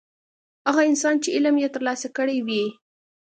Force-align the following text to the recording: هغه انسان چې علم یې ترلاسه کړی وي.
هغه 0.69 0.81
انسان 0.89 1.15
چې 1.23 1.29
علم 1.35 1.55
یې 1.63 1.69
ترلاسه 1.75 2.07
کړی 2.17 2.37
وي. 2.47 2.63